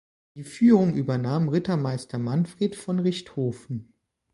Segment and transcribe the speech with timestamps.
[0.33, 3.93] Die Führung übernahm Rittmeister Manfred von Richthofen.